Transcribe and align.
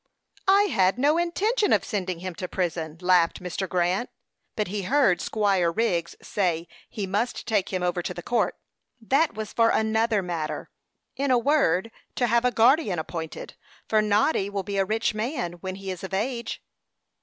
"I 0.47 0.63
had 0.63 0.97
no 0.97 1.19
intention 1.19 1.71
of 1.71 1.83
sending 1.85 2.21
him 2.21 2.33
to 2.33 2.47
prison," 2.47 2.97
laughed 3.01 3.39
Mr. 3.39 3.69
Grant. 3.69 4.09
"But 4.55 4.69
he 4.69 4.81
heard 4.81 5.21
Squire 5.21 5.71
Wriggs 5.71 6.15
say 6.23 6.67
he 6.89 7.05
must 7.05 7.47
take 7.47 7.69
him 7.71 7.83
over 7.83 8.01
to 8.01 8.13
the 8.15 8.23
court." 8.23 8.55
"That 8.99 9.35
was 9.35 9.53
for 9.53 9.69
another 9.69 10.23
matter 10.23 10.71
in 11.15 11.29
a 11.29 11.37
word, 11.37 11.91
to 12.15 12.25
have 12.25 12.45
a 12.45 12.51
guardian 12.51 12.97
appointed, 12.97 13.53
for 13.87 14.01
Noddy 14.01 14.49
will 14.49 14.63
be 14.63 14.77
a 14.77 14.85
rich 14.85 15.13
man 15.13 15.53
when 15.61 15.75
he 15.75 15.91
is 15.91 16.03
of 16.03 16.15
age." 16.15 16.63